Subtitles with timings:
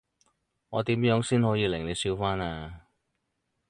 [0.69, 2.87] 我點樣先可以令你笑返呀？